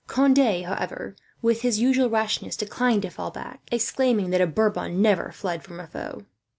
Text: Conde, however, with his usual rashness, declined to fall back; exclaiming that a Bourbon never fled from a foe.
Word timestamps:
Conde, 0.07 0.63
however, 0.65 1.15
with 1.43 1.61
his 1.61 1.79
usual 1.79 2.09
rashness, 2.09 2.57
declined 2.57 3.03
to 3.03 3.11
fall 3.11 3.29
back; 3.29 3.59
exclaiming 3.71 4.31
that 4.31 4.41
a 4.41 4.47
Bourbon 4.47 4.99
never 4.99 5.31
fled 5.31 5.61
from 5.61 5.79
a 5.79 5.85
foe. 5.85 6.25